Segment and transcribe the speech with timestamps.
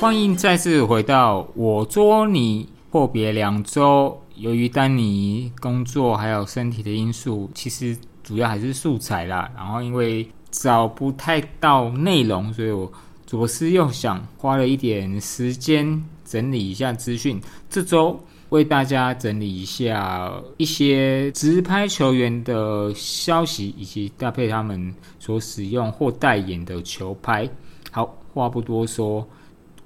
[0.00, 2.66] 欢迎再次回到我捉你。
[2.90, 9.52] 阔别两周，由于丹尼工作还有身体的因素，其实主要还是素材啦。
[9.54, 12.90] 然后因为找不太到内容，所以我
[13.26, 17.38] 左思右想，花了一点时间整理一下资讯。
[17.68, 27.46] 这周为大家整理一下一些直拍球员的消息，以及搭配他们所使用或代言的球拍。
[27.90, 29.28] 好，话不多说。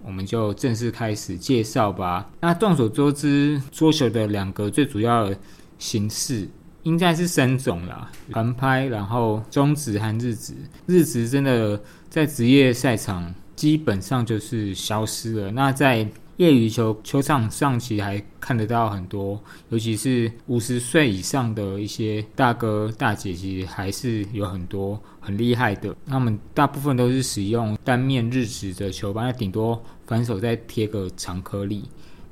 [0.05, 2.31] 我们就正式开始介绍吧。
[2.41, 5.37] 那众所周知，桌球的两个最主要的
[5.79, 6.47] 形式
[6.83, 10.55] 应该是三种啦：团拍，然后中指和日指。
[10.87, 15.51] 日指真的在职业赛场基本上就是消失了。
[15.53, 25.95] 那在业余球球场上，其实还看得到很多，尤其是五十岁以上的一些大哥大姐，其实还是有很多很厉害的。
[26.07, 31.85] 他们大部分都是使用单面日式的球拍，那顶多反手再贴个长颗粒。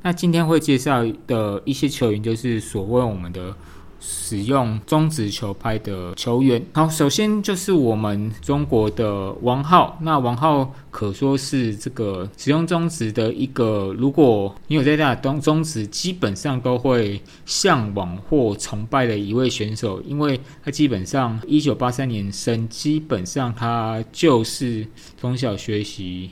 [0.03, 3.55] 那今天会介绍的一些球员，就是所谓我们的。
[4.05, 9.97] 使用中指球拍的球员，好，首先就是我们中国的王浩。
[10.01, 24.85] 那王浩可说是这个使用中指的一个，如果你有在打中中指，基本上都会向往或崇拜的一位选手，因为他基本上一九八三年生，基本上他就是
[25.17, 26.31] 从小学习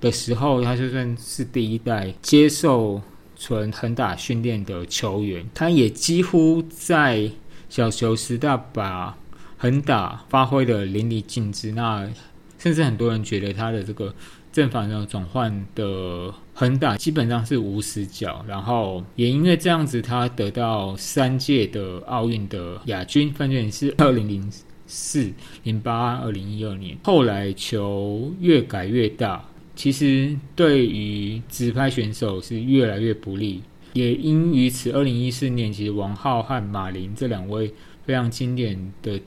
[0.00, 3.02] 的时候，他就算是第一代接受。
[3.44, 7.28] 纯横打训练的球员，他也几乎在
[7.68, 9.18] 小球时代把
[9.58, 11.72] 横打发挥的淋漓尽致。
[11.72, 12.08] 那
[12.56, 14.14] 甚至很多人觉得他的这个
[14.52, 18.44] 正反的转换的横打基本上是无死角。
[18.46, 24.52] 然后也因为这样子，他得到三届的奥运的亚军，分别是二零零
[24.86, 25.32] 四、
[25.64, 26.96] 零八、二零一二年。
[27.02, 29.44] 后来球越改越大。
[29.74, 33.62] 其实对于直拍选手是越来越不利，
[33.94, 37.72] 也因于此，二零一四年其实王浩和马林这两位
[38.04, 39.18] 非常经典的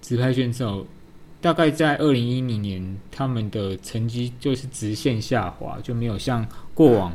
[0.00, 0.86] 直拍选手，
[1.42, 7.12] 大概在二零一零年他们的成绩就是直线下滑，就没有像过往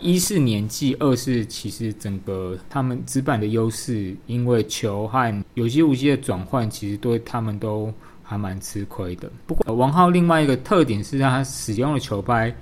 [0.00, 7.92] 一四年季二是其实整个他们直板的优势，因为球和有机无机的转换，其实对他们都。
[8.30, 9.28] 还蛮吃亏的。
[9.44, 12.54] 不过王浩另外一个特点是，他使用的球拍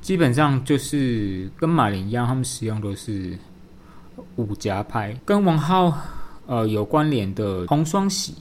[0.00, 3.36] 基本上就是跟马林一样，他们使用都是
[4.36, 5.14] 五夹拍。
[5.22, 5.92] 跟王浩
[6.46, 8.34] 呃有关联的红双喜，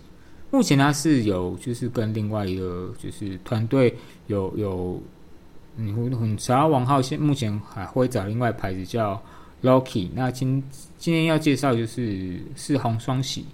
[0.50, 3.94] 目前他是有就是跟另外一个就是团队
[4.28, 5.04] 有有，
[5.76, 9.22] 你很查王浩现目前还会找另外牌子叫
[9.62, 10.08] Loki。
[10.16, 10.64] 那今
[10.98, 13.46] 今天要介绍就是是红双喜，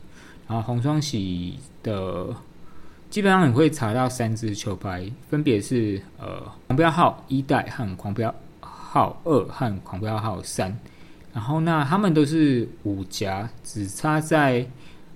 [0.48, 2.28] 然后红双喜的。
[3.12, 10.74] 基本上你会查到三支球拍，分别是呃狂飙号一代和狂飙号二和狂飙号三，
[11.34, 14.66] 然后那他们都是五夹，只差在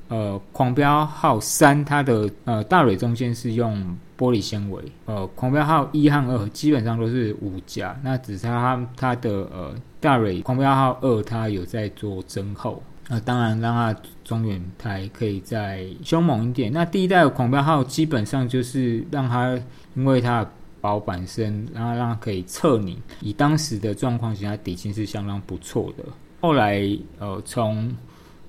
[0.10, 12.84] 呃狂飙号三它的呃大蕊中间是用玻璃纤维，呃狂飙号一和二基本上都是五夹，那只差它它的呃大蕊狂飙号二它有在做增厚。
[13.08, 16.74] 那当然，让它中远台可以再凶猛一点。
[16.74, 19.56] 那第一代的狂飙号基本上就是让它，
[19.94, 20.44] 因为它
[20.82, 22.98] 薄板身，然后让它可以侧拧。
[23.22, 26.04] 以当时的状况，其实它底薪是相当不错的。
[26.42, 26.82] 后来，
[27.20, 27.96] 呃，从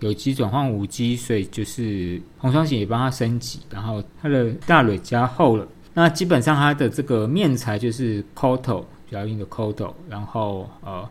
[0.01, 5.69] 有机转换无机，所以就是红双喜也帮它升级，然后它的大蕊加厚了。
[5.93, 11.07] 那基本上它的这个面材就是 Coto 比较硬的 Coto，然后呃。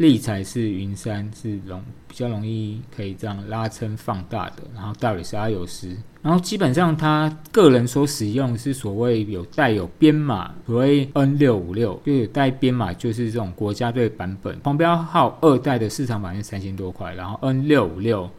[0.00, 1.78] 立材是云杉，是容
[2.08, 14.58] 比较容易可以这样拉伸放大的，然后大理是阿尤斯，然后基本上他个人所使用是所谓有带有编码，所谓 N 六五六就有带编码，就是这种国家队版本。
[14.64, 18.30] 黄标号二代的市场版是三千多块，然后 N 六五六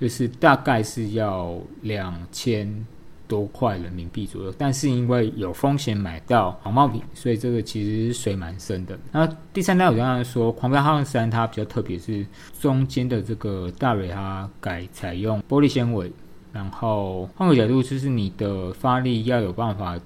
[0.00, 2.84] 就是大概是要两千。
[3.28, 8.98] 多块人民币左右，但是因为有风险买到仿冒品，所以这个其实水蛮深的。
[9.12, 12.26] 那第三代我刚刚说狂飙号三，它比较特别是
[12.60, 16.10] 中间的这个大蕊它改采用玻璃纤维，
[16.52, 19.98] 然后换个角度就是你的发力要有办法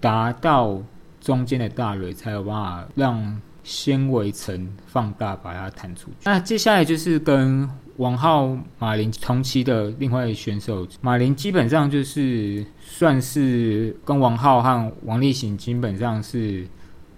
[0.00, 0.80] 达到
[1.20, 6.16] 中间的大蕊，才有办法让纤维层放大把它弹出去。
[6.24, 16.64] 那接下来就是跟 王浩、马林同期的另外选手，马林基本上就是算是跟王浩和王励行基本上是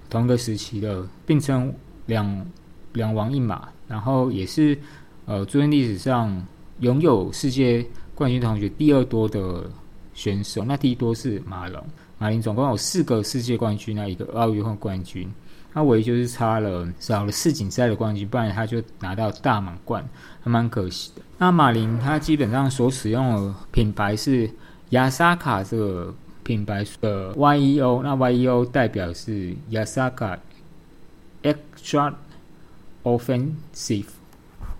[0.09, 1.73] 同个时期的，并称
[2.07, 2.47] 两
[2.95, 3.69] 两王一马。
[3.87, 4.79] 然后也是
[5.27, 6.47] 呃，足球历史上
[6.79, 7.85] 拥有世界
[8.15, 9.69] 冠军同学第二多的
[10.15, 10.65] 选手。
[10.65, 11.85] 那第一多是马龙，
[12.17, 15.29] 马林总共有四个世界冠军，那一个奥运会冠军，
[15.73, 20.07] 那唯一就是差了少了世锦赛的冠军，不然他就拿到大满贯，
[20.43, 21.23] 还蛮可惜的。
[21.39, 24.51] 那马林他基本上所使用的品牌是
[24.91, 30.39] 亚萨卡这个品牌的 YEO，那 YEO 代表是亚萨卡
[31.43, 32.13] Extra
[33.03, 34.07] Offensive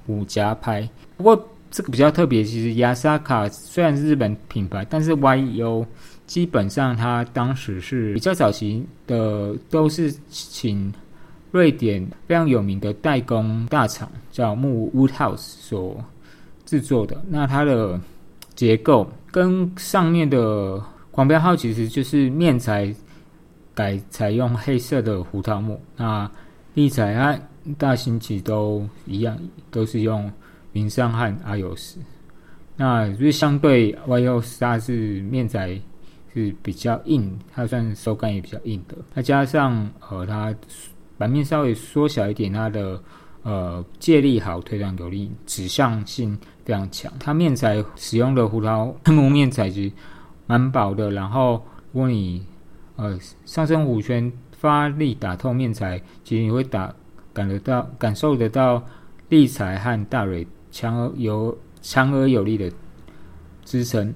[0.07, 1.49] 五夹拍，不过。
[1.73, 5.87] 这个比较特别，其实亚萨卡虽然是日本品牌，但是 YEO
[6.31, 10.95] 基本上它当时是比较早期的，都是请
[11.51, 16.01] 瑞典非常有名的代工大厂叫木 Woodhouse 所
[16.65, 17.21] 制作的。
[17.29, 18.01] 那它的
[18.55, 20.81] 结构跟上面的
[21.11, 22.95] 狂飙号其实就是面材
[23.75, 26.31] 改采用黑色的胡桃木，那
[26.75, 27.41] 立材和
[27.77, 29.37] 大型其都一样，
[29.73, 30.31] 都是用。
[30.75, 31.99] 云山和阿尤斯，
[32.77, 35.77] 那就是相对 YO 它是面材
[36.35, 38.97] 是比较硬，它算手感也比较硬的。
[39.15, 40.55] 再加上呃，它
[41.19, 43.03] 版面稍微缩小一点，它的
[43.43, 47.13] 呃借力好，推断有力，指向性非常强。
[47.19, 49.91] 它面材使用的胡桃 木面材质
[50.47, 52.45] 蛮薄的，然后如果你
[52.97, 56.95] 呃上升五圈发力打透面材，其实你会打
[57.33, 58.83] 感得到感受得到
[59.29, 60.47] 力材和大蕊。
[60.73, 62.71] 强而有强而有力的
[63.65, 64.15] 支撑，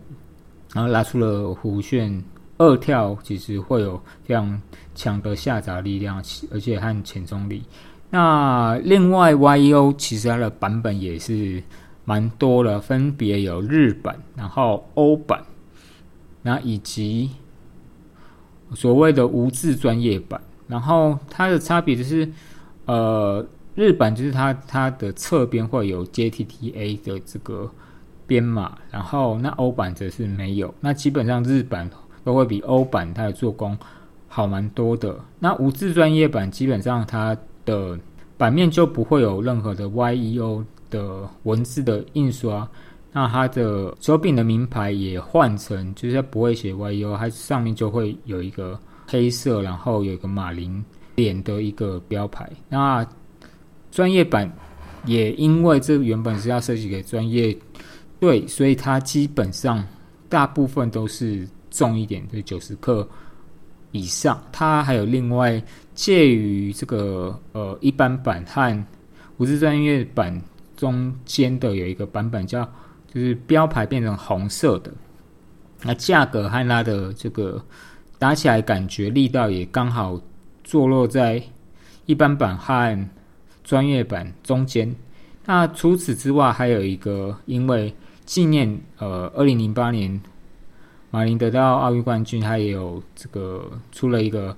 [0.75, 2.23] 然后拉出了弧线
[2.59, 4.61] 二跳，其实会有非常
[4.95, 7.63] 强的下砸力量，而且和前中力。
[8.11, 11.63] 那另外 YEO 其实它的版本也是
[12.05, 15.43] 蛮多的，分别有日版，然后欧版，
[16.43, 17.31] 那以及
[18.75, 20.39] 所谓的无字专业版。
[20.67, 22.31] 然后它的差别就是
[22.85, 23.47] 呃。
[23.77, 27.69] 日版就是它它的侧边会有 JTTA 的这个
[28.27, 30.73] 编码，然后那欧版则是没有。
[30.81, 31.89] 那基本上日版
[32.25, 33.77] 都会比欧版它的做工
[34.29, 35.19] 好蛮多的。
[35.39, 37.99] 那无字专业版基本上它的
[38.37, 42.69] 版面就不会有任何的 YEO 的文字的印刷，
[43.13, 50.85] 那它的手柄的名牌也换成就是不会写 YEO，它上面就会有一个黑色，然后有一个马林
[51.15, 52.51] 脸的一个标牌。
[52.69, 53.07] 那
[53.91, 54.51] 专业版
[55.07, 57.57] 也因为这原本是要设计给专业
[58.25, 59.87] 对，所以它基本上
[60.31, 63.07] 大部分都是重一点，就九十克
[63.93, 64.43] 以上。
[64.51, 65.63] 它还有另外
[65.95, 68.87] 介于这个呃一般版和
[69.37, 70.41] 无字专业版
[70.75, 72.65] 中间的有一个版本，叫
[73.13, 74.91] 就是标牌变成红色的。
[75.83, 77.63] 那价格和它的这个
[78.19, 80.19] 打起来感觉力道也刚好
[80.63, 81.43] 坐落在
[82.07, 83.09] 一般版和。
[83.67, 84.95] 专业版中间，
[85.47, 87.91] 那除此之外，还有一个因为
[88.25, 90.21] 纪念呃，二零零八年
[91.11, 94.57] 马林得到奥运冠军，他也有这个出了一个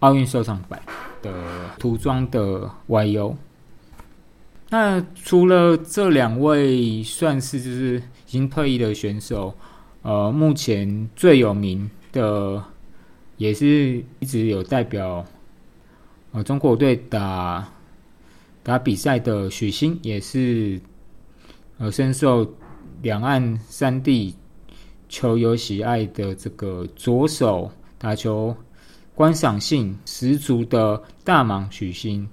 [0.00, 0.80] 奥运收藏版
[1.20, 1.32] 的
[1.78, 3.34] 涂装的 YU。
[4.70, 9.54] 那除了这两位算是就是已经退役的选手，
[10.02, 12.62] 呃，目前最有名的
[13.36, 15.24] 也是一直有代表
[16.32, 17.68] 呃中国队打。
[18.64, 20.80] 打比赛的许昕也是，
[21.78, 22.48] 呃，深受
[23.02, 24.34] 两岸三地
[25.08, 28.56] 球友喜爱的这个左手打球
[29.14, 32.26] 观赏性十足的大蟒许昕。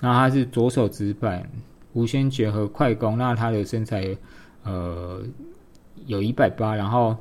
[0.00, 1.46] 那他是左手直板
[1.92, 4.16] 无先结合快攻，那他的身材
[4.62, 5.22] 呃
[6.06, 7.14] 有一百八，然后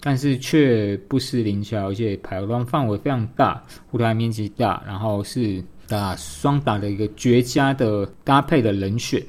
[0.00, 3.62] 但是却不失灵巧，而且排动范围非常大，
[3.92, 5.62] 舞台面积大，然后是。
[5.90, 9.24] 打双打的一个绝佳的搭配的人选，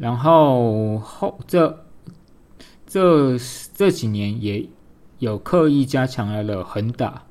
[0.00, 1.84] 然后后这
[2.86, 3.36] 这
[3.74, 4.66] 这几年也
[5.18, 7.22] 有刻意加强了了横打，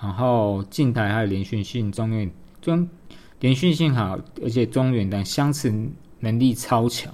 [0.00, 2.30] 然后近台还有连续性中远
[2.62, 2.88] 中
[3.40, 5.70] 连续性好，而且中远的相持
[6.20, 7.12] 能力超强。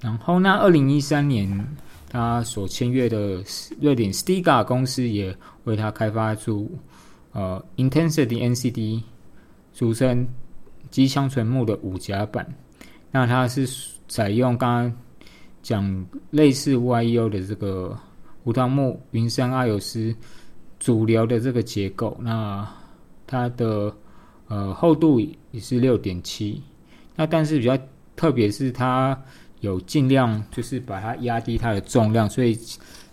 [0.00, 1.76] 然后那二零一三年
[2.08, 3.42] 他所签约的
[3.80, 6.70] 瑞典 Stiga 公司也为他开发出。
[7.32, 9.02] 呃，Intensity NCD，
[9.72, 10.26] 俗称
[10.90, 12.46] 机枪纯木的五夹板，
[13.16, 13.66] 那它是
[14.08, 14.92] 采用刚刚
[15.62, 17.98] 讲类似 YU 的这个
[18.44, 20.14] 胡桃木云山阿尤斯
[20.78, 22.70] 主流的这个结构，那
[23.26, 23.90] 它的
[24.48, 26.62] 呃厚度也是六点七，
[27.14, 27.78] 那但是比较
[28.16, 29.18] 特别是它
[29.60, 32.54] 有尽量就是把它压低它的重量，所以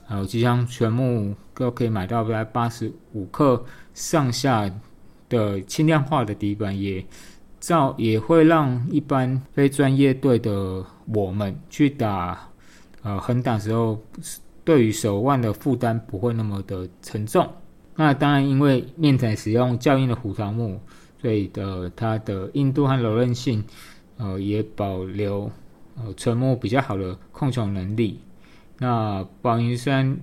[0.09, 3.63] 呃机枪全木都可以买到大概八十五克。
[3.93, 4.69] 上下
[5.29, 7.01] 的轻量化的底板也
[7.63, 12.49] 造也会让一般非专业队的我们去打
[13.03, 13.97] 呃横打时候，
[14.65, 17.49] 对于手腕的负担不会那么的沉重。
[17.95, 20.77] 那当然，因为面材使用较硬的胡桃木，
[21.21, 23.63] 所以的它的硬度和柔韧性，
[24.17, 25.49] 呃，也保留
[25.95, 28.19] 呃纯木比较好的控球能力。
[28.77, 30.17] 那宝云山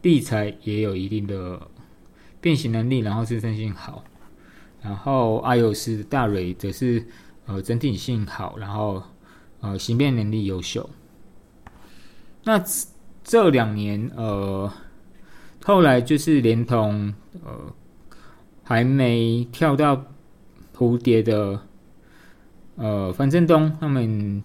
[0.00, 1.60] 地材也有一定的
[2.40, 4.04] 变形能力，然后支撑性好。
[4.82, 7.04] 然后阿尤斯大蕊则是
[7.46, 9.02] 呃整体性好，然后
[9.60, 10.88] 呃形变能力优秀。
[12.44, 12.62] 那
[13.22, 14.70] 这两年呃。
[15.64, 17.12] 后来就是连同
[17.44, 17.50] 呃
[18.62, 20.02] 还没跳到
[20.74, 21.60] 蝴蝶的
[22.76, 24.42] 呃樊振东，他们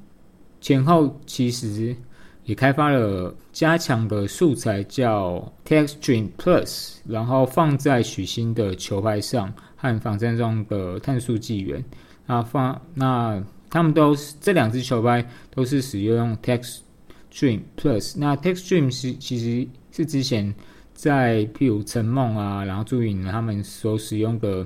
[0.60, 1.96] 前后其实
[2.44, 11.86] 也开发了加强的素材，叫 Textream Plus，然后放在许昕的球拍上和防振中的碳素纪元
[12.26, 20.56] 啊放那他们都是这两只球拍都是使用 Textream Plus，那 Textream 是其实是之前。
[20.96, 24.66] 在譬如陈梦啊，然后朱颖他们所使用的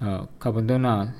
[0.00, 1.10] 呃卡本多纳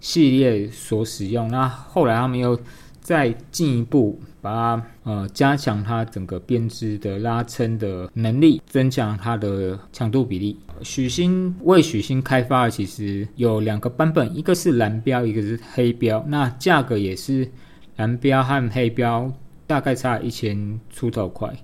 [0.00, 2.58] 系列所使用，那后来他们又
[3.02, 10.56] 再进一步把它呃加强它整个编织的拉伸的能力，增强它的强度比例。
[10.82, 17.50] 许昕为许昕开发的其实有两个版本，一个是蓝标，一个是黑标，那价格也是
[17.96, 19.30] 蓝标和黑标
[19.66, 21.54] 大概差一千出头块。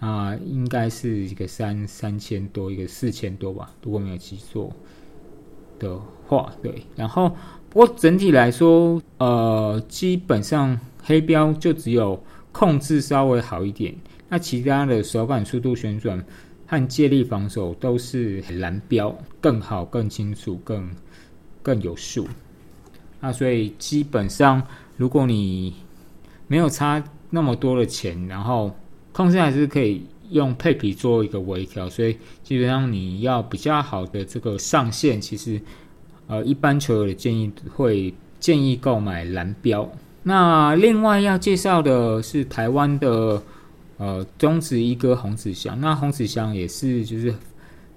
[0.00, 4.70] 啊，应该是一个三三千多，一个四千多吧，如果没有记错
[5.78, 6.82] 的话，对。
[6.94, 7.34] 然后，
[7.74, 13.92] 不过整体来说，呃，基本上黑标就只有控制稍微好一点，
[14.28, 16.24] 那其他的手感、速度、旋转
[16.68, 20.88] 和借力防守都是蓝标更好、更清楚、更
[21.64, 22.28] 更有数。
[23.18, 24.62] 那所以基本上，
[24.96, 25.74] 如果你
[26.46, 28.72] 没有差那么多的钱，然后
[29.10, 35.60] 控制还是可以用配比做一个微调，所以基本上你要比较好的这个上限，其实
[36.26, 39.88] 呃一般球友的建议会建议购买蓝标。
[40.22, 43.42] 那另外要介绍的是台湾的
[43.98, 47.34] 呃中职一哥洪子祥，那洪子祥也是就是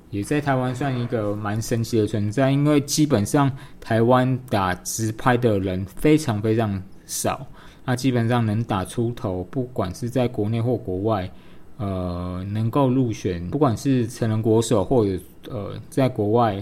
[0.10, 7.46] 也在台湾算一个蛮神奇的存在，因为基本上台湾打直拍的人非常非常少。
[7.86, 11.31] 那基本上能打出头，不管是在国内或国外，
[11.77, 15.17] 呃，能够入选，不管是成人国手或者
[15.50, 16.62] 呃，在国外，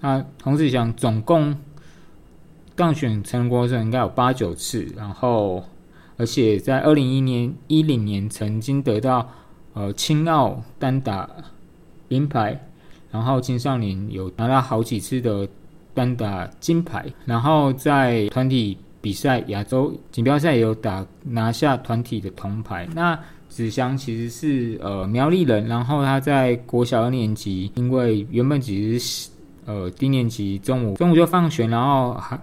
[0.00, 1.56] 呃，他洪志祥总共
[2.74, 5.64] 当选成人国手应该有八九次，然后
[6.16, 9.28] 而且在二零一年一零年曾经得到
[9.74, 11.28] 呃青奥单打
[12.08, 12.60] 银牌，
[13.10, 15.48] 然后青少年有拿到好几次的
[15.94, 18.78] 单打金牌，然后在团体。
[18.98, 22.88] 比赛亚洲锦标赛也有打拿下团体的铜牌。
[22.92, 23.16] 那
[23.48, 29.30] 子祥其实是呃苗栗人，然后他在国小二年级，因为原本只是
[29.66, 32.38] 呃低年级中午中午就放学，然后还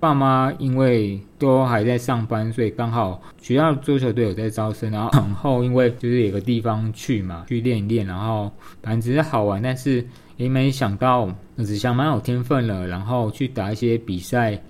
[0.00, 8.50] 爸妈因为都还在上班，所以刚好学校足球队有在招生，然后然后因为就是有个地方去嘛，去练一练，然后
[8.82, 10.04] 反正只是好玩，但是
[10.36, 14.60] 也没想到子祥蛮有天分了，然后去打一些比赛。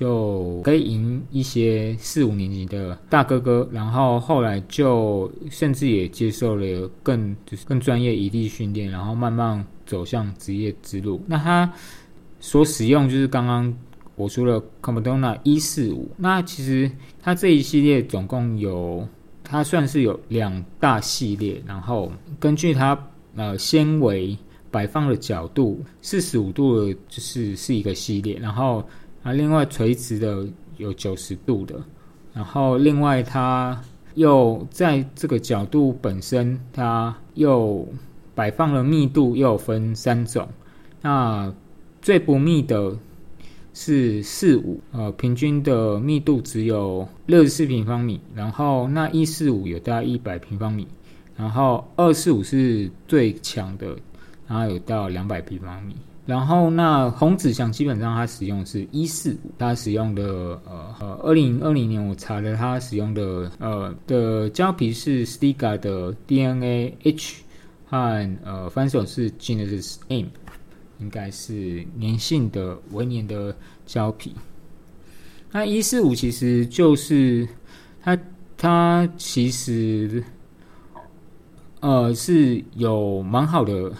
[0.00, 11.20] 就可以赢一些四五年级的大哥哥，然后后来就甚至也接受了更就是更专业异地训练，然后慢慢走向职业之路。
[11.26, 11.70] 那他
[12.40, 13.70] 所使用就是刚刚
[14.16, 16.90] 我说的 Commodore 一四五，那其实
[17.20, 19.06] 它这一系列总共有，
[19.44, 22.98] 它算是有两大系列，然后根据它
[23.36, 24.34] 呃纤维
[24.70, 28.82] 摆放的角度，四十五度的就是是一个系列，然后。
[29.22, 30.46] 啊，另外垂直的
[30.78, 31.74] 有九十度的，
[32.32, 33.80] 然后另外它
[34.14, 37.86] 又在这个角度本身，它又
[38.34, 40.48] 摆放了密度又分三种。
[41.02, 41.52] 那
[42.00, 42.96] 最不密的
[43.74, 50.88] 是四五，呃，平均的密度只有六十四平方米，然后那一四五有大概一百平方米，
[51.36, 53.96] 然后二四五是最强的，
[54.48, 55.94] 然后有到两百平方米。
[56.30, 60.22] 然后，那红子祥基本上它使用是一四五，它使用的
[60.64, 67.42] 呃呃，二零二零年我查了，它使用的呃的胶皮是 Stiga 的 DNA H
[67.84, 70.26] 和呃翻手是 Genesis M，
[71.00, 73.52] 应该是粘性的微粘的
[73.84, 74.32] 胶皮。
[75.50, 77.48] 那一四五其实就是
[78.00, 78.16] 它
[78.56, 80.22] 它其实
[81.80, 83.92] 呃是有蛮好的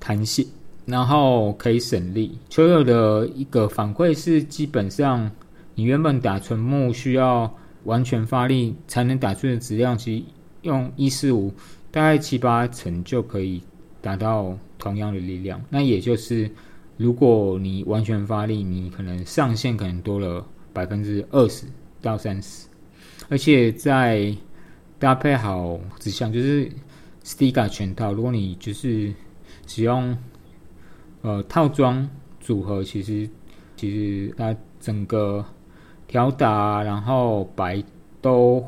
[0.00, 0.44] 弹性。
[0.86, 2.38] 然后可以省力。
[2.48, 5.30] 球友的一个反馈是，基本上
[5.74, 7.52] 你原本打纯木需要
[7.84, 10.24] 完全发力才能打出的质量，其实
[10.62, 11.52] 用一四五
[11.90, 13.60] 大概七八成就可以
[14.00, 15.62] 达到同样的力量。
[15.68, 16.50] 那也就是，
[16.96, 21.66] 如果你完全发力，你可能上限可能多了百分之二十
[22.00, 22.66] 到三十，
[23.28, 24.34] 而且在
[24.98, 26.70] 搭配好指向，就是
[27.24, 29.12] Stiga 全套，如果你就是
[29.66, 30.16] 使用
[31.26, 33.28] 呃套装组合，其实
[33.76, 35.44] 其实它整个
[36.06, 37.82] 调打然后摆
[38.22, 38.64] 都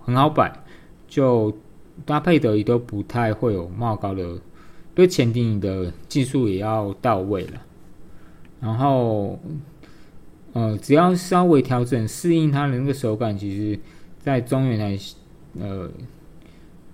[0.00, 0.50] 很好摆，
[1.08, 1.52] 就。
[2.04, 4.38] 搭配的也都不太会有冒高的，
[4.94, 7.62] 对前顶的技术也要到位了。
[8.60, 9.40] 然后，
[10.52, 13.80] 呃，只要稍微调整适应它的那个手感，其实，
[14.18, 15.02] 在中原台，
[15.58, 15.88] 呃，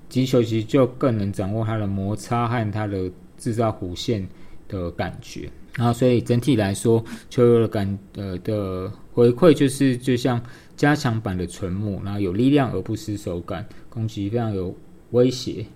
[0.08, 4.24] 击球其实就更能掌握它的摩擦和它的制造弧线
[4.72, 5.48] 的感觉。
[5.76, 10.42] 然后，所以整体来说，球友的感呃的回馈就是，就像
[10.76, 14.74] 加强版的纯木，然后有力量而不失手感，攻击非常有。
[15.12, 15.66] 威胁，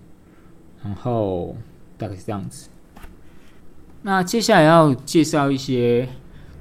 [0.83, 1.55] 然后
[1.95, 2.67] 大概是这样子。
[4.01, 6.09] 那接下来要介绍一些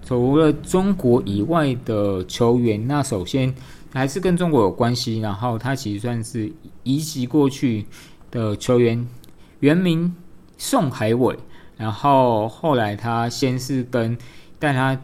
[0.05, 2.87] 除了中国以外的球员。
[2.87, 3.55] 那首先
[3.95, 6.53] 还是跟中国有关系，然后他其实算是
[6.83, 7.87] 移籍过去
[8.31, 9.09] 的球员，
[9.61, 10.15] 原名
[10.59, 11.35] 宋海伟。
[11.77, 14.17] 然后后来他先是跟
[14.59, 15.01] 带他，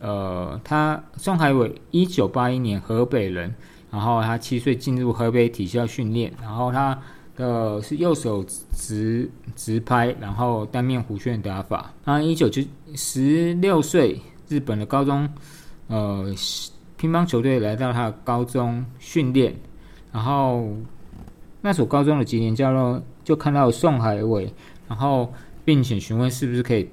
[0.00, 3.54] 呃，他宋海伟一九八一年河北人。
[3.88, 6.98] 然后他七岁进入河北体校训练，然后他
[7.34, 8.44] 的是右手
[8.74, 11.90] 直直拍，然后单面弧线打法。
[12.04, 12.60] 他一九九
[12.94, 15.26] 十六岁，日本的高中
[15.86, 16.26] 呃
[16.98, 19.54] 乒乓球队来到他的高中训练，
[20.12, 20.68] 然后
[21.62, 24.52] 那所高中的几年教练就看到宋海伟，
[24.88, 25.32] 然后
[25.66, 26.88] 并且询问是不是可以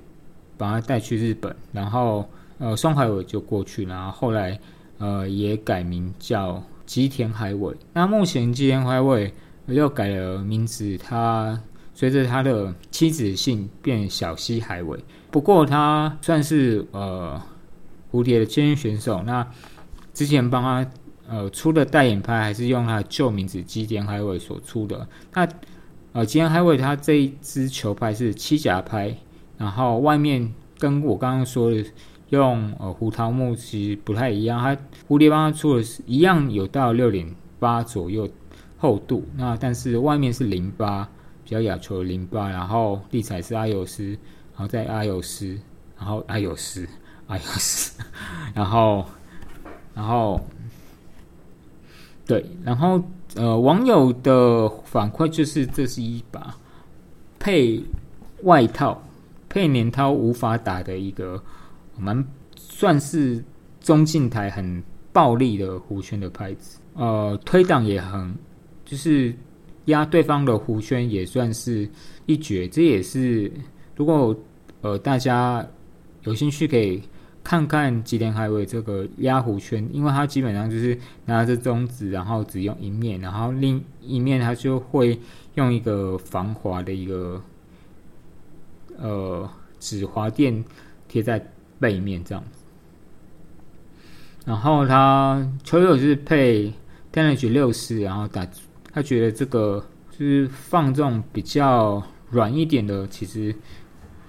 [0.57, 4.59] 把他带去日本，然后呃宋海伟就过去，然后后来
[4.97, 6.61] 呃也改名叫。
[6.85, 9.33] 吉田海伟，那目前吉田海伟
[9.67, 11.57] 又改了名字，他
[11.95, 14.99] 随着他的妻子姓变小西海伟。
[15.31, 17.41] 不过他算是呃
[18.11, 19.23] 蝴蝶的签约选手。
[19.23, 19.47] 那
[20.13, 20.91] 之前帮他
[21.29, 25.07] 呃出的代言拍还是用他的旧名字吉田海伟所出的。
[25.33, 25.47] 那
[26.13, 29.15] 呃吉田海伟他这一支球拍是七甲拍，
[29.57, 31.83] 然后外面跟我刚刚说的。
[32.29, 34.75] 用呃胡桃木其实不太一样，它
[35.07, 38.27] 蝴蝶帮它出的是一样有到六点八左右
[38.79, 41.07] 厚度，那但是外面是零八，
[41.43, 44.17] 比较亚球的零八，然后立彩是阿尤斯，
[44.53, 45.59] 然后再阿尤斯，
[45.95, 46.87] 然后阿尤斯，
[47.27, 48.01] 阿尤斯，
[48.55, 49.05] 然后
[49.93, 50.41] 然后
[52.25, 52.99] 对，然后
[53.35, 56.55] 呃网友的反馈就是这是一把
[57.39, 57.81] 配
[58.43, 59.01] 外套
[59.49, 61.41] 配年套无法打的一个。
[61.95, 63.43] 蛮算是
[63.79, 68.35] 中近台很暴力的弧圈的拍子，呃，推挡也很，
[68.83, 69.31] 就是
[69.85, 71.87] 压对方的弧圈也算是
[72.25, 72.67] 一绝。
[72.67, 73.51] 这也是
[73.95, 74.35] 如果
[74.81, 75.63] 呃大家
[76.23, 76.99] 有兴趣可以
[77.43, 85.19] 看看吉田海伟这个压弧圈，因为他基本上就是拿着中指，然后只用一面，然后另一面他就会
[85.55, 87.41] 用一个防滑的一个
[88.97, 90.63] 呃指滑垫
[91.07, 91.45] 贴在。
[91.79, 92.63] 背面这样子，
[94.45, 96.71] 然后他球友是配
[97.11, 98.47] damage 六四，然后打
[98.93, 103.53] 他觉得这个就是放这种比较软一点的，其实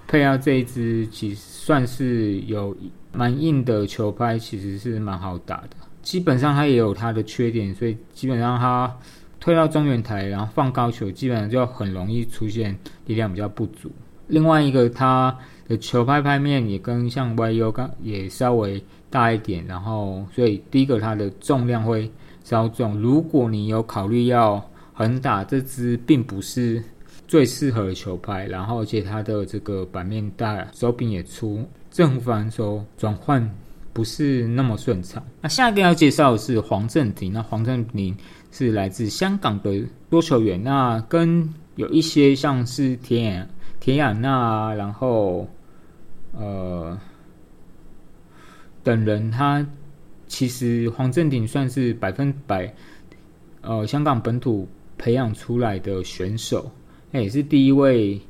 [0.09, 2.77] 配到这一支其实算是有
[3.15, 5.71] 蛮硬的球拍，其实是蛮好打的。
[6.03, 8.95] 基本上它也有它的缺点，所以基本上它
[9.41, 13.91] 推到中远台，然后放高球，基本上就很容易出现力量比较不足。
[14.29, 15.37] 另外一个它。
[15.67, 22.11] 的球拍拍面也跟像 YU 刚也稍微大一点，然后所以第一个它的重量会
[22.43, 23.01] 稍重。
[23.01, 26.85] 如果你有考虑要横打，这支并不是
[27.27, 33.49] 最适合的球拍，然后而且它的这个板面大，手柄也粗，正反手转换
[33.93, 35.25] 不是那么顺畅。
[35.41, 38.13] 那下一个要介绍的是黄镇廷，那黄镇廷
[38.51, 39.81] 是来自香港的
[40.11, 43.49] 多球员，那跟有一些像是田野。
[43.79, 45.47] 田雅娜，然后，
[46.33, 46.99] 呃，
[48.83, 49.65] 等人，他
[50.27, 52.75] 其实黄镇廷算是百分百，
[53.61, 54.67] 呃，香港本土
[54.99, 56.69] 培养出来的选手，
[57.13, 58.21] 那也是第一位，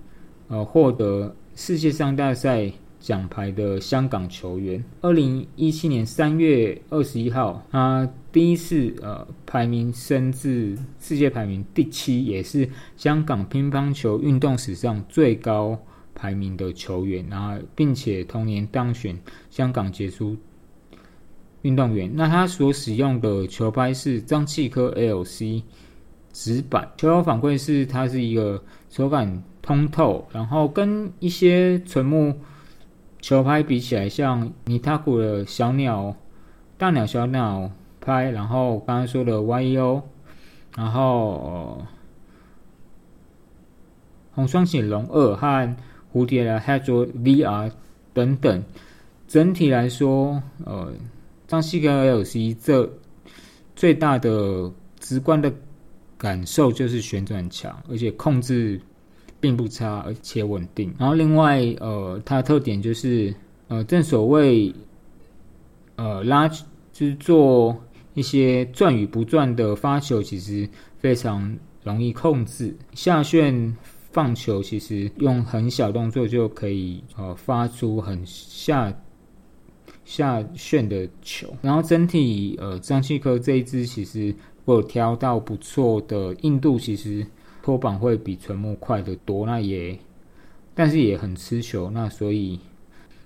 [0.48, 2.70] 呃，获得世界上大赛。
[3.04, 15.78] 奖牌的香港球员，二零一七年三月二十一号，他第一次呃排名升至世界排名第七，也是香港乒乓球运动史上最高
[16.14, 17.22] 排名的球员。
[17.28, 20.34] 然后，并且同年当选香港杰出
[21.60, 22.10] 运动员。
[22.14, 25.62] 那他所使用的球拍是张继科 LC
[26.32, 32.34] 直板，球友反馈是它是一个手感通透，然后跟一些纯木
[33.26, 36.14] 球拍比起来，像尼塔古的小鸟、
[36.76, 40.02] 大鸟、小鸟拍，然后刚刚说的 YO，
[40.76, 41.82] 然后
[44.32, 45.76] 红双喜龙二和
[46.12, 47.72] 蝴蝶的 Hedro VR
[48.12, 48.62] 等等，
[49.26, 50.92] 整体来说，呃，
[51.48, 52.86] 张西跟 LC 这
[53.74, 55.50] 最大的直观的
[56.18, 58.78] 感受就是旋转强，而且控制。
[59.44, 60.90] 并不差，而且稳定。
[60.98, 63.34] 然后另外，呃，它的特点就是，
[63.68, 64.74] 呃，正所谓，
[65.96, 67.76] 呃，拉就是做
[68.14, 72.74] 一些转与不转的发球，其实非常容易控制。
[72.94, 73.76] 下旋
[74.12, 78.90] 放球其实用很小动作就可以，呃，发出很下
[80.06, 81.54] 下旋的球。
[81.60, 87.26] 然后整体，呃，张继科这一支其实我有挑到不错的硬度，其实。
[87.64, 89.98] 拖板会比纯木快得多，那也，
[90.74, 92.60] 但是也很吃球，那所以，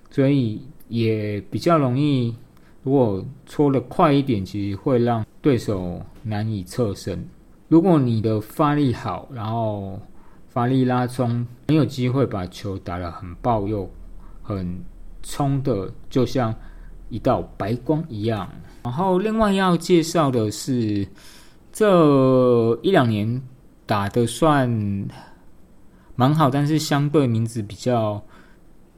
[0.09, 2.33] 所以也比较容易，
[2.81, 7.21] 如果搓的快一点，其实会让对手难以侧身。
[7.67, 9.99] 如果你的发力好，然后
[10.47, 13.91] 发力拉冲，很有机会把球打得很爆又
[14.41, 14.81] 很
[15.21, 16.55] 冲的，就像
[17.09, 18.49] 一道白光一样。
[18.83, 21.05] 然后另外要介绍的是，
[21.73, 23.41] 这一两年。
[23.89, 24.69] 打的算
[26.15, 28.23] 蛮好，但是相对名字比较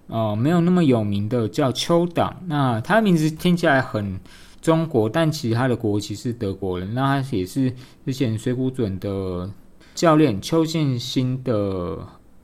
[0.08, 2.36] 哦没有那么有名的叫邱党。
[2.47, 4.19] 那他的名字听起来很
[4.62, 6.93] 中国，但其实他的国籍是德国人。
[6.93, 7.73] 那他也是
[8.06, 9.49] 之前水谷隼的
[9.95, 11.97] 教练邱建新的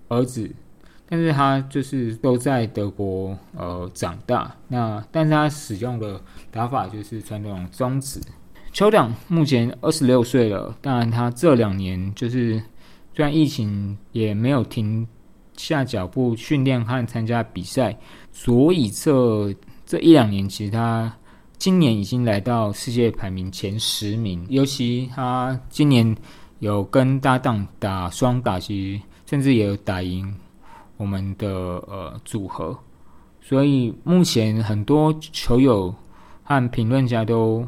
[0.07, 0.49] 儿子，
[1.09, 4.55] 但是他就是都在德国呃长大。
[4.69, 8.21] 那但是他使用的打法就是传统中指。
[8.77, 12.61] 邱党目前二十六岁了，当然他这两年就是
[13.15, 15.03] 虽然疫情也没有停
[15.55, 17.97] 下脚步训练和参加比赛，
[18.31, 19.51] 所以这
[19.83, 21.11] 这一两年其实他
[21.57, 26.15] 今年已经来到世界排名前十名，尤其他今年
[26.59, 30.31] 有跟搭档打双打，其实甚至也有打赢
[30.97, 31.49] 我们的
[31.87, 32.77] 呃组合，
[33.41, 35.91] 所以目前很多球友
[36.43, 37.65] 和评论家都。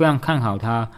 [0.00, 0.88] 非常看好他，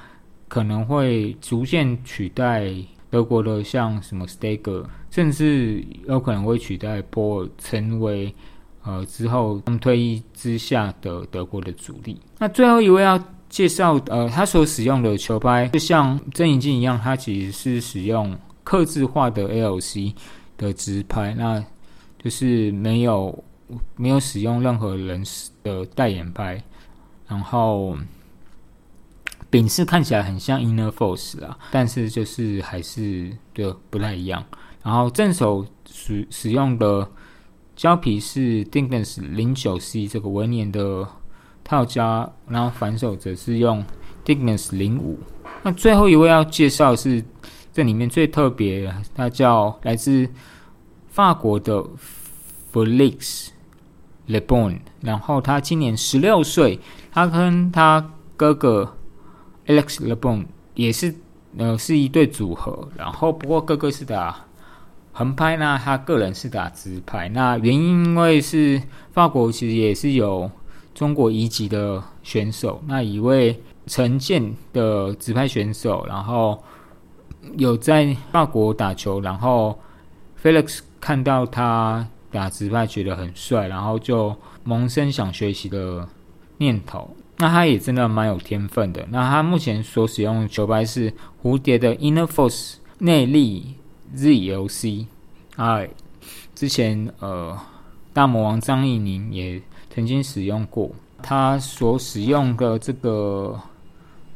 [0.46, 2.72] 可能会逐渐取代
[3.10, 8.32] 德国的像什么 Steger，甚至有可能会取代波尔，成为
[8.84, 12.16] 呃之后他们退役之下的德国的主力。
[12.38, 20.14] 那最后一位要介绍，呃，他所使用的球拍就像真银镜一样，它其实是使用刻字化的 LC
[20.56, 21.60] 的直拍，那
[22.22, 23.42] 就是没有
[23.96, 25.24] 没有使用任何人
[25.64, 26.62] 的代言拍，
[27.26, 27.98] 然后。
[29.52, 34.42] 柄式看起来很像 Inner Force 啊，但是就是还是就不太一样。
[34.82, 37.06] 然后正手使使用的
[37.76, 41.06] 胶皮是 Dignus 零九 C 这个文年的
[41.62, 43.84] 套胶，然后反手则是用
[44.24, 45.18] Dignus 零五。
[45.62, 47.22] 那最后一位要介绍是
[47.74, 50.26] 这里面最特别，他叫来自
[51.08, 51.84] 法国的
[52.72, 53.48] Felix
[54.28, 56.80] Lebon，然后他今年十六岁，
[57.12, 58.96] 他跟他哥哥。
[59.66, 60.44] Alex Le Bon
[60.74, 61.14] 也是
[61.56, 64.44] 呃是一对组合，然后不过哥哥是打
[65.12, 67.28] 横拍那他个人是打直拍。
[67.28, 70.50] 那原因因为是法国其实也是有
[70.94, 76.62] 中国一级的选手，那一位陈建的直拍选手，然后
[77.56, 79.78] 有在法国打球，然后
[80.42, 86.08] Felix 看到他打直拍觉得很帅，然后就萌生想学习的
[86.58, 87.14] 念头。
[87.42, 89.04] 那他也真的蛮有天分的。
[89.10, 93.74] 那他目前所使用的球拍是蝴蝶的 Inner Force 内力
[94.16, 95.06] ZLC。
[95.56, 95.80] 啊，
[96.54, 97.58] 之前呃
[98.12, 100.88] 大魔王张义宁也曾经使用过。
[101.20, 103.58] 他所使用的这个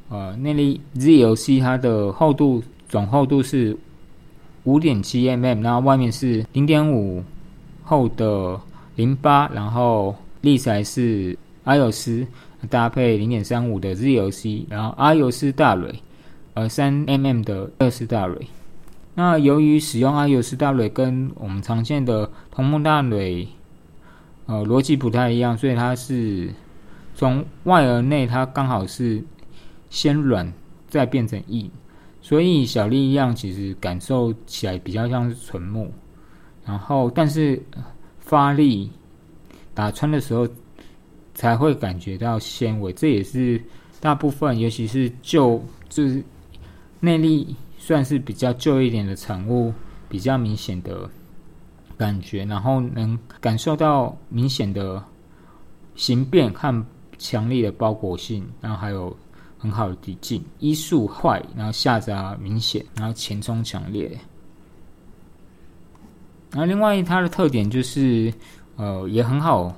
[0.08, 3.78] 呃内力 ZLC，它的厚度总厚度是
[4.64, 7.22] 五点七 mm，那外面是零点五
[7.84, 8.60] 厚的
[8.96, 12.26] 零八，然后立材是阿尤斯。
[12.66, 15.94] 搭配零点三五的 ZLC，然后阿尤斯大蕊，
[16.54, 18.46] 呃三 mm 的二斯大蕊。
[19.14, 23.46] 那由于使用阿尤斯大蕊跟我们常见的同木大蕊，
[24.46, 26.50] 呃逻辑不太一样，所以它是
[27.14, 29.22] 从外而内，它刚好是
[29.88, 30.52] 先软
[30.88, 31.70] 再变成硬，
[32.20, 35.90] 所以小力量其实感受起来比较像是纯木，
[36.64, 37.62] 然后但是
[38.18, 38.90] 发力
[39.74, 40.46] 打穿的时候。
[41.36, 43.62] 才会感觉到纤维，这也是
[44.00, 46.24] 大部分，尤其是旧，就是
[46.98, 49.72] 内力算是比较旧一点的产物
[50.08, 51.08] 比较明显的
[51.98, 55.04] 感觉，然后能感受到明显的
[55.94, 56.86] 形变和
[57.18, 59.14] 强烈的包裹性，然后还有
[59.58, 64.10] 很好的底劲，一速快，然后下砸明显，然后前冲强烈。
[66.52, 68.32] 然后另外它的特点就是，
[68.76, 69.76] 呃，也很好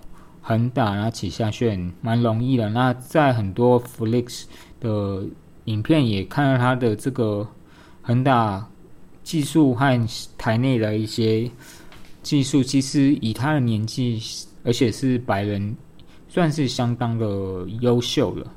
[0.49, 2.71] 横打，然后起下旋蛮容易的。
[2.71, 4.45] 那在很多 Flix
[4.81, 5.23] 的
[5.67, 7.47] 影片也看到他的这个
[8.01, 8.67] 横打
[9.23, 10.09] 技术和
[10.39, 11.51] 台内的一些
[12.23, 14.19] 技术，其实以他的年纪，
[14.65, 15.77] 而且是白人，
[16.29, 17.27] 算是相当的
[17.83, 18.51] 优秀了。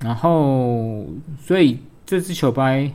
[0.00, 1.04] 然后，
[1.38, 2.90] 所以这支球拍。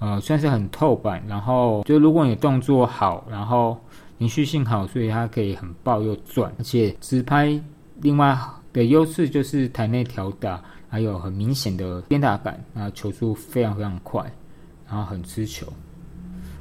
[0.00, 3.78] 呃，算是很透板，然后就如果你动作好，然后
[4.18, 7.60] 连续性好，所以它可以很爆又转，而且直拍
[8.00, 8.36] 另外
[8.72, 14.24] 的优势就是台内调打，还有很明显的鞭打感，那球速非常非常快，
[14.88, 15.66] 然后很吃球。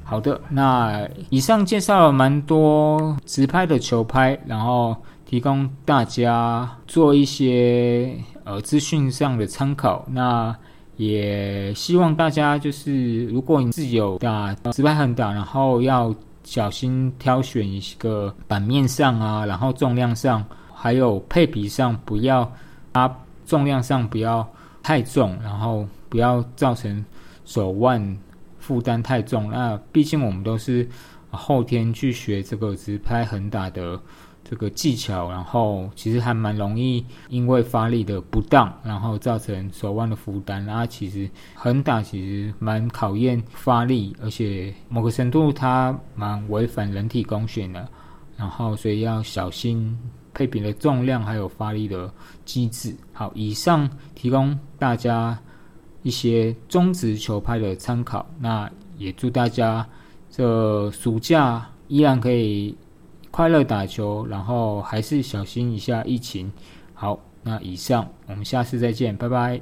[0.03, 8.13] 好的，那以上介绍了蛮多直拍的球拍，然后提供大家做一些
[8.43, 10.05] 呃资讯上的参考。
[10.11, 10.55] 那
[10.97, 22.51] 也希望大家就是，如果你自己有打直拍横打，然后要小心挑选一个版面上啊，然后重量上，还有配比上，不要
[22.91, 23.13] 它
[23.45, 24.47] 重量上不要
[24.81, 27.03] 太重，然后不要造成
[27.45, 28.17] 手腕
[28.59, 29.49] 负担太重。
[29.49, 30.87] 那毕竟我们都是
[31.31, 33.99] 后天去学这个直拍横打的。
[34.53, 40.63] 这个技巧，然后其实还蛮容易，因为发力的不当，然后造成手腕的负担。
[40.63, 47.89] 然后其实横打其实蛮考验发力，而且某个程度它蛮违反人体工学的。
[48.37, 49.97] 然后所以要小心
[50.35, 52.13] 配比的重量还有发力的
[52.45, 52.95] 机制。
[53.11, 55.35] 好，以上提供大家
[56.03, 58.23] 一些中职球拍的参考。
[58.39, 59.83] 那也祝大家
[60.29, 62.77] 这暑假依然可以。
[63.33, 66.53] 快乐打球，然后还是小心一下疫情。
[66.93, 69.59] 好，那以上，我们下次再见，拜拜。